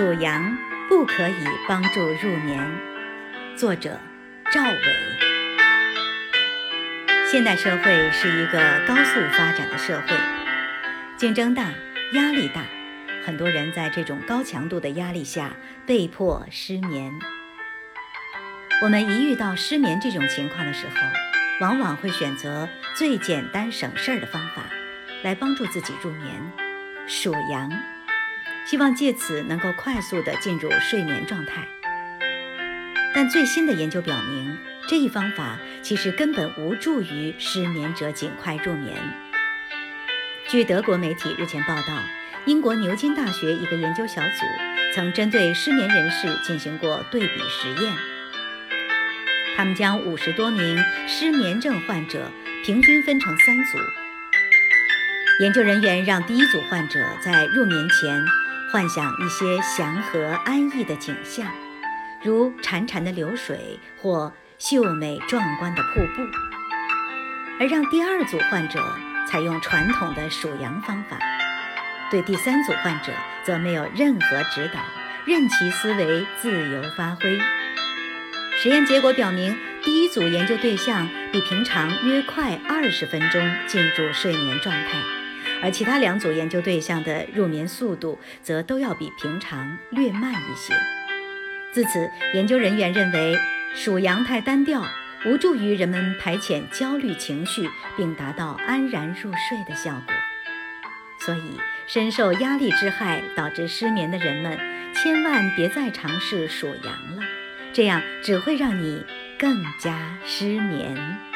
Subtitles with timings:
[0.00, 0.56] 属羊
[0.88, 2.66] 不可以帮助入眠。
[3.54, 4.00] 作者：
[4.50, 4.96] 赵伟。
[7.30, 8.58] 现代社会是一个
[8.88, 10.16] 高速发展的社会，
[11.18, 11.64] 竞争大，
[12.14, 12.62] 压力大，
[13.26, 15.50] 很多人在这种高强度的压力下
[15.84, 17.12] 被迫失眠。
[18.80, 20.94] 我们一遇到失眠这种情况的时候，
[21.60, 24.62] 往往会选择最简单省事儿的方法，
[25.22, 26.52] 来帮助自己入眠——
[27.06, 27.70] 数羊。
[28.70, 31.66] 希望借此能够快速地进入睡眠状态，
[33.12, 34.56] 但最新的研究表明，
[34.86, 38.96] 这一方法其实根本无助于失眠者尽快入眠。
[40.46, 42.00] 据德国媒体日前报道，
[42.44, 44.46] 英国牛津大学一个研究小组
[44.94, 47.92] 曾针对失眠人士进行过对比实验，
[49.56, 52.30] 他们将五十多名失眠症患者
[52.64, 53.78] 平均分成三组，
[55.40, 58.24] 研究人员让第一组患者在入眠前。
[58.72, 61.44] 幻想一些祥和安逸的景象，
[62.22, 66.22] 如潺潺的流水或秀美壮观的瀑布，
[67.58, 68.80] 而让第二组患者
[69.28, 71.18] 采用传统的数羊方法，
[72.12, 73.12] 对第三组患者
[73.42, 74.78] 则没有任何指导，
[75.24, 77.40] 任其思维自由发挥。
[78.62, 85.19] 实验结果表明，第一组研究对象比平常约快二十分钟进入睡眠状态。
[85.62, 90.74] 而其他两组研究对象的入眠速度则都要比平常略慢一些。
[91.72, 93.38] 自此，研究人员认为
[93.74, 94.84] 数羊太单调，
[95.26, 100.14] 无助于人们排遣焦虑情绪，并达到安然入睡的效果。
[101.20, 104.58] 所以，深受压力之害导致失眠的人们，
[104.94, 107.22] 千万别再尝试数羊了，
[107.72, 109.04] 这样只会让你
[109.38, 111.29] 更加失眠。